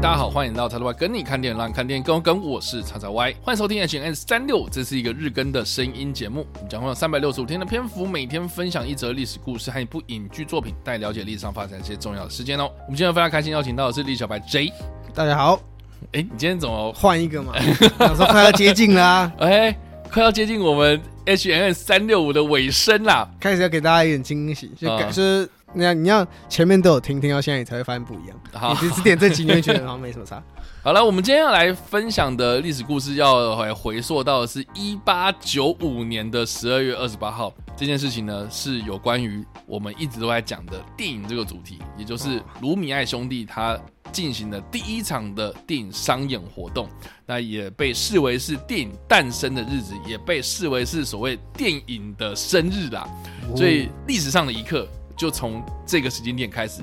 [0.00, 2.40] 大家好，欢迎来到叉叉 Y 跟你看电影，让你看电影更有梗。
[2.40, 6.46] 我是叉叉 Y，欢迎收听 H N S 三六，这是一个日更的声音节目。
[6.54, 12.70] 我们将会有三百六十五天的篇幅，每天分享一则历史故事和一部影剧作品，带你了解历史上发生一些重要的事件哦。
[12.86, 14.72] 我们今天非常开心邀请到的是李小白 J，
[15.12, 15.60] 大家好。
[16.12, 17.54] 哎，你今天怎么换一个嘛？
[17.98, 19.76] 我说快要接近了啊， 哎，
[20.12, 25.50] 快要接近我们 H N S 三六五的尾声啦，开始要给大家一点惊喜，就感是。
[25.74, 28.40] 你要你要前面都有听，听到现在你才会发现不一样。
[28.52, 30.42] 好，你只点这几年觉得好像没什么差。
[30.82, 37.52] 好了，我们今天要来分享的历史故事，要回回溯到的是一八九五年的十二月二十八号。
[37.76, 43.78] 这件事情呢，是有关于我们一直都在讲的电影这个主题，也就是卢米埃兄弟他
[44.10, 46.88] 进行的第一场的电影商演活动，
[47.26, 53.06] 那也被视为是电影诞生的日子，也被视为是所谓电影的生日啦。
[53.54, 54.88] 所以历史上的一刻。
[55.18, 56.82] 就从这个时间点开始，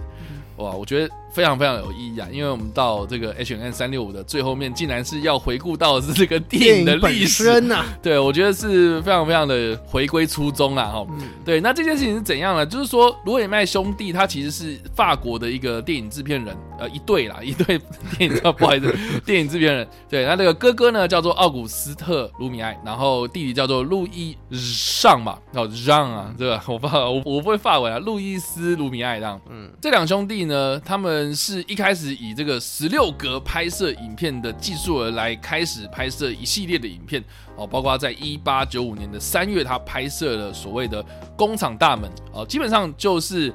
[0.57, 1.15] 哇，我觉得。
[1.35, 2.25] 非常非常有意义啊！
[2.31, 7.83] 因为我们到这个 H N 三六五的最后面，竟然是要回顾到的是这个电影的历史呐。
[8.01, 10.85] 对，我觉得是非常非常的回归初衷啊！
[10.85, 11.05] 哈，
[11.43, 11.59] 对。
[11.59, 12.65] 那这件事情是怎样呢？
[12.65, 17.77] 就是说，卢米埃兄弟他其实是法国的一个电影制片人，呃，一对啦， 一对
[18.17, 19.85] 电影，不好意思， 电影制片人。
[20.09, 26.63] 对，那这个哥哥呢叫做奥古斯特卢米埃，然后弟弟叫做路易尚嘛，叫让啊，对吧？
[26.67, 29.37] 我不我我不会法文啊，路易斯卢米埃这样。
[29.49, 31.24] 嗯，这两兄弟呢，他们。
[31.33, 37.23] 是一开始以这个十六格拍摄影片的技术而来开始拍摄一系列的影片
[37.55, 41.03] 哦，包括在一八九五年的三月，他拍摄了所谓的
[41.37, 43.53] 工厂大门哦，基本上就是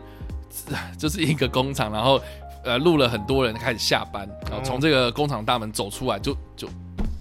[0.97, 2.21] 就是一个工厂，然后
[2.65, 6.69] 呃录了很多人开始下班，然后从这个工厂大门走出来，就就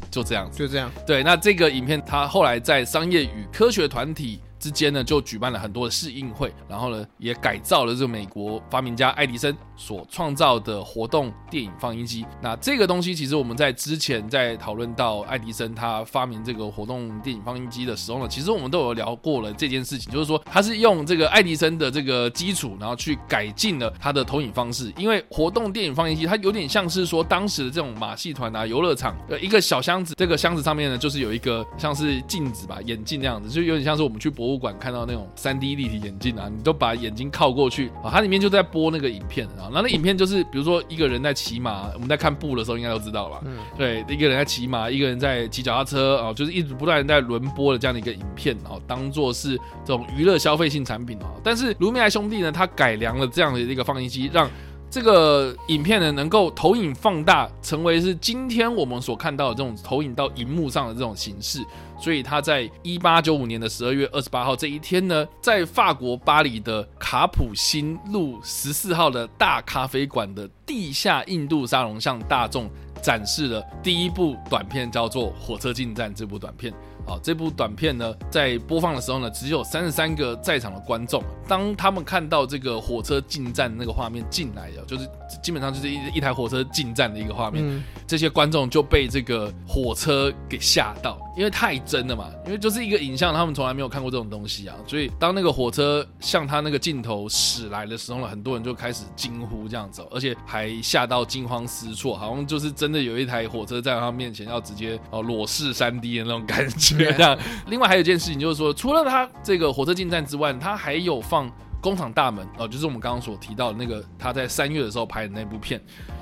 [0.09, 0.89] 就这样子，就这样。
[1.05, 4.39] 对，那这个影片他后来在商业与科学团体。
[4.59, 12.25] 之间呢，就举办了很多的试映会，然后呢，也改造了这个美国发明家爱迪生所创造的活动电影放映机。
[12.41, 24.91] 那这个东西，其实我们在之前在讨论到爱迪生他发明这个活动电影放映机的时候呢，其实我们都有聊过了这件事情，就是说他是用这个爱迪生的这个基础，然后去改进了他的投影方式。
[24.97, 34.49] 因为活动电影放映机它有点像是说当时的这种马戏团啊、游乐场，呃，一个小箱子，这个箱子上面呢，就是有一个像是镜子吧、眼镜那样子，就有点像是我们去博。
[34.49, 43.41] 物馆看到那种三 D 立体眼镜啊，你都把眼睛靠过去啊，它里面就在播那个影片啊，然后那影片就是比如说一个人在骑马，我们在看布的时候应该都知道吧？
[43.45, 51.31] 嗯，对，一个人在骑马，一个人在骑脚踏车啊，就是一直不断在轮播的这样的一个影片啊，当做是这种娱乐消费性产品啊。
[51.43, 54.49] 但是卢米埃兄弟呢，他改良了这样的一个放映机，让
[54.91, 61.63] 这个影片呢，能够投影放大，成为是今天我们所看到的这种投影到荧幕上的这种形式。
[61.99, 72.67] 所以他在一八九五年的十二月二十八号这一天呢，在法国巴黎的卡普新路十四号的大咖啡馆的地下印度沙龙向大众
[73.01, 76.73] 展示了第一部短片，叫做《火车进站》这部短片。
[77.09, 81.23] 好，这部短片呢，在播放的时候呢，只有三十三个在场的观众。
[81.47, 85.09] 当他们看到这个火车进站那个画面进来的，就是
[85.41, 94.75] 基本上就是一一台火车进站的一个画面，嗯、这些观众就被这个火车给吓到，因为太真了嘛，因为就是一个影像，他们从来没有看过这种东西啊。
[94.85, 106.98] 所以当那个火车向他那个镜头驶来的时候呢，很多人就开始惊呼这样子，而且还吓到惊慌失措，好像就是真的有一台火车在他面前要直接哦裸视三 D 的那种感觉。
[106.99, 107.37] 这样，
[107.67, 111.49] 另外还有一件事情就是说，除了他这个火车进站之外，他还有放
[111.81, 115.81] 工厂大门哦，就是我们刚刚所提到的那个他在三月的时候拍的那部片。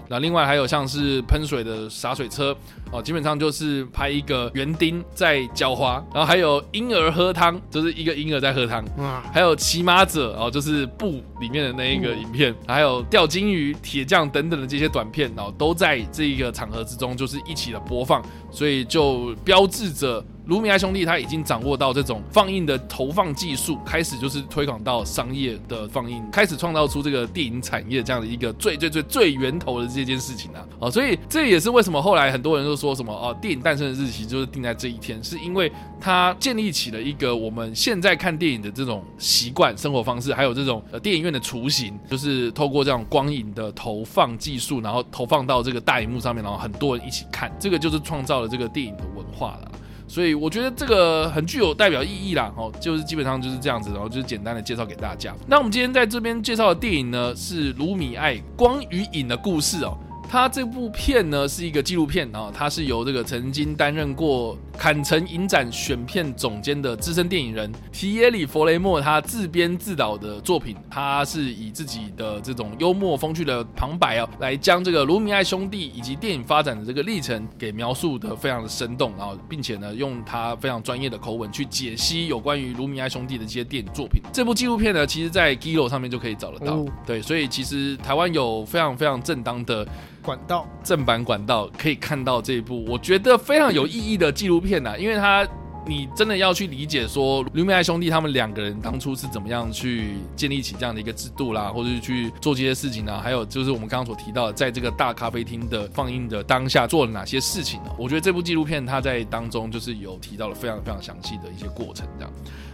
[0.10, 2.56] 那另外还有像是喷水的洒水车
[2.94, 8.86] 哦，基本上就是拍一个园丁在浇花，然后还有婴儿喝汤，就是一个婴儿在喝汤，
[9.34, 20.23] 还有骑马者哦，就是布里面的那一个影片，还有钓金鱼、铁匠等等的这些短片哦，都在这一个场合之中就是一起的播放，所以就标志着。
[20.47, 30.66] 卢米埃兄弟他已经掌握到这种放映的投放技术，开始就是推广到商业的放映，开始创造出这个电影产业这样的一个最最最最源头的这件事情啊！
[30.79, 49.66] 哦，所以这也是为什么后来很多人都说什么哦，电影诞生的日期就是定在这一天，是因为它建立起了一个我们现在看电影的这种习惯、生活方式，还有这种呃电影院的雏形，就是透过这种光影的投放技术，然后投放到这个大荧幕上面，然后很多人一起看，这个就是创造了这个电影的文化了。
[50.08, 55.36] 所以我觉得这个很具有代表意义啦，哦，就是基本上就是这样子，然后就是简单的介绍给大家。
[55.48, 59.98] 那我们今天在这边介绍的电影呢，是卢米埃《光与影的故事》哦。
[60.29, 70.76] 它这部片呢是一个纪录片啊，它是由这个曾经担任过坎城影展选片总监的资深电影人提耶里·弗雷默他自编自导的作品。
[70.90, 84.22] 他是以自己的这种幽默风趣的旁白啊，来将这个卢米埃兄弟以及电影发展的这个历程给描述得非常的生动，然后并且呢用他非常专业的口吻去解析有关于卢米埃兄弟的这些电影作品。
[84.34, 86.85] 这部纪录片呢，其实在 Giloo 上面就可以找得到。
[87.06, 89.88] 对，所以其实台湾有非常非常正当的。
[90.28, 95.47] 管道正版管道可以看到这一部我觉得非常有意义的纪录片呐，因为它
[95.85, 103.18] 你真的要去理解说卢米埃兄弟他们两个人当初是怎么样去建立起这样的一个制度啦，或者是去做这些事情呢？
[103.22, 107.91] 还有就是我们刚刚所提到，在这个大咖啡厅的放映的当下做了哪些事情呢？
[107.97, 112.34] 我觉得这部纪录片它在当中就是有提到了非常非常详细的一些过程，这样。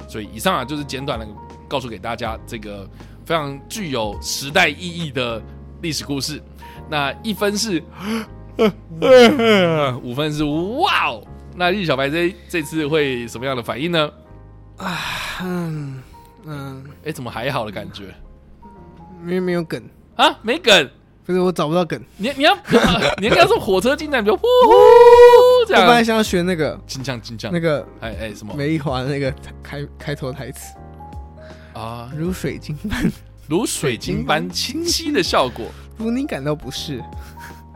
[0.10, 1.28] 所以以上啊就是简短的
[1.68, 2.90] 告诉给大家这个
[3.24, 5.40] 非常具有时代意义的
[5.84, 6.42] 历史故事。
[6.90, 7.84] 那一分是，
[10.02, 11.24] 五分是哇哦！
[11.56, 14.10] 那日小白这这次会什么样的反应呢？
[14.78, 14.98] 啊，
[15.44, 16.02] 嗯
[16.46, 18.06] 嗯，哎，怎么还好的感觉？
[19.22, 19.82] 没没有梗
[20.16, 20.36] 啊？
[20.42, 20.90] 没梗？
[21.26, 22.02] 不是我找不到梗。
[22.18, 22.54] 你你要
[23.18, 24.72] 你应该说火车进站，比如呼呼
[25.68, 25.84] 这样。
[25.84, 28.54] 我本来想要学那个金枪金枪，那个哎哎什么？
[28.56, 30.76] 梅丽华那个开开头台词
[31.74, 33.12] 啊，如水晶般，
[33.48, 35.66] 如水晶般清晰的效果。
[35.98, 37.04] 如，您感到不适，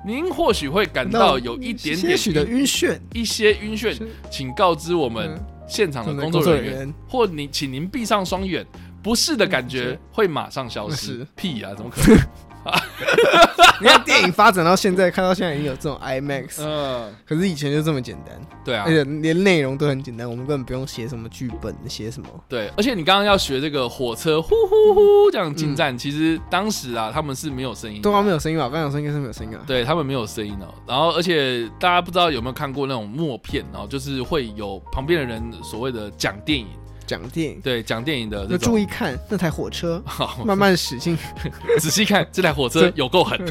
[0.06, 3.96] 您或许会感到有一点点许的晕眩，一些晕眩，
[4.32, 8.66] 请告知我们现场的工作人员，或您，请您闭上双眼，
[9.04, 11.26] 不适的感觉会马上消失。
[11.36, 12.20] 屁啊，怎么可能？
[13.80, 28.64] 你看电影发展到现在，看到现在已经有这种 IMAX，嗯，可是以前就这么简单，对啊，而且连内容都很简单，我们根本不用写什么剧本，写什么，对，而且你刚刚要学这个火车呼呼呼这样进站，嗯、其实当时啊，他们是没有声音，对方没有声音吧？
[28.64, 30.74] 刚刚有声音应该是没有声音啊，对他们没有声音哦。
[30.88, 36.68] 然后，而且大家不知道有没有看过那种默片，然后就是会有旁边的人所谓的讲电影。
[37.08, 41.18] 讲电影，对，讲电影的，要注意看那台火车，好慢慢驶进，
[41.80, 43.40] 仔细看这台火车有够狠。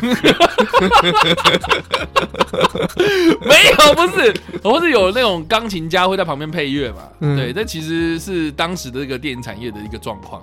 [3.40, 4.32] 没有，不是，
[4.62, 7.08] 不是有那种钢琴家会在旁边配乐嘛？
[7.18, 10.42] 对，这其实是当时的这个电影产业的一个状况。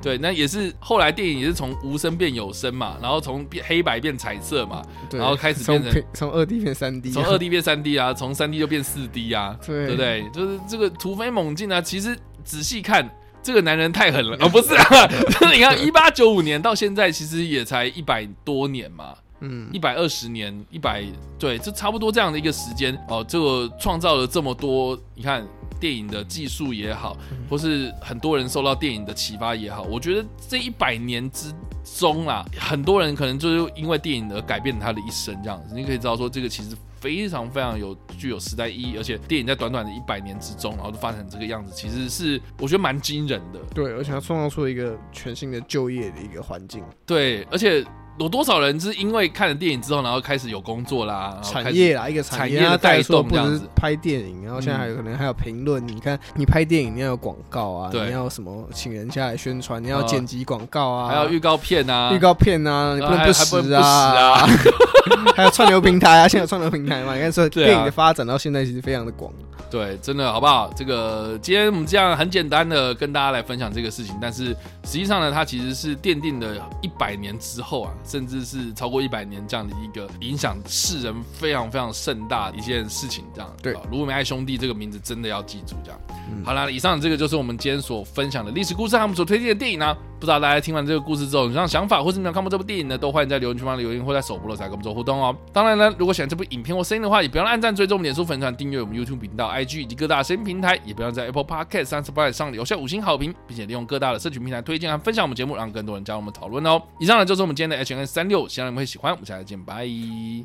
[0.00, 10.24] 对，那也是后来电影也是从无声变有声嘛，然后从变黑白变彩色嘛，然后开始变成从二 D 变三 D，从二 D 变三 D 啊，从三 D 就变四 D 啊，对不对？
[10.32, 12.18] 就是这个突飞猛进啊，其实。
[12.44, 13.08] 仔细看，
[13.42, 14.48] 这个男人太狠了哦！
[14.48, 15.08] 不是啊，
[15.52, 21.04] 你看一八九五年到现在，其实也才一百多年嘛，嗯，一百二十年，一百
[21.38, 23.24] 对，就差不多这样的一个时间哦。
[23.26, 25.46] 这个创造了这么多，你看
[25.80, 27.16] 电影的技术也好，
[27.50, 31.52] 或是很多人受到电影的启发也好，我觉得这一百年之
[31.84, 36.76] 中啦，很多人可能就是因为电影而改变他的一生，这样子，你可以知道说这个其实。
[37.02, 43.58] 非常非常有具有时代意义，而且电影在短短的一百年之中，然后就发展成这个样子，其实是我觉得蛮惊人的。
[43.74, 46.80] 对，而且它创造出了一个全新的就业的一个环境。
[47.04, 47.84] 对，而且。
[48.18, 51.40] 有多少人是因为看了电影之后，然后开始有工作啦？
[51.42, 53.62] 产业啦，一个产业的带动这样子。
[53.74, 55.86] 拍电影，然后现在还有可能还有评论。
[55.88, 64.46] 你看，你拍电影你要有广告啊，你要什么请人家来宣传，你要剪辑广告啊，还有预告片啊，预告片啊，你不能不实啊，
[65.34, 67.14] 还有串流平台啊，现在有串流平台嘛？
[67.14, 69.32] 你看，说电影的发展到现在其实非常的广。
[69.72, 70.70] 对，真的好不好？
[70.76, 74.48] 这个今天我们这样很简单的跟大家来分享这个事情，但是
[74.84, 83.24] 实际上呢，它其实是奠定了一百年之后啊，甚至是超过一百年这样的一个影响世人非常非常盛大的一件事情。
[83.34, 85.74] 这样对，卢米埃兄弟这个名字真的要记住。
[85.82, 85.98] 这样，
[86.30, 89.96] 嗯、好了，以上这个就是我们今天所分享的历史故事，他们所推荐的电影呢、啊。
[90.22, 92.96] 不知道大家听完这个故事之后有什么想法，或是你有看过这部电影呢？
[92.96, 95.36] 都欢迎在留言区帮留言，或在首播的时候跟我们做互动哦。
[95.52, 106.80] 当然呢，如果喜欢这部影片或声音的话，也不要按赞、追踪我们脸书粉团、订阅我们 YouTube 频道、IG 以及各大声音平台，也不要在 Apple Podcast、三十八上留下五星好评，并且利用各大的社群平台推荐和分享我们节目，让更多人加入我们讨论哦。
[107.00, 109.10] 以上呢就是我们今天的 H N 三六，希望你们会喜欢。
[109.10, 109.84] 我们下次见，拜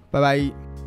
[0.10, 0.87] 拜拜。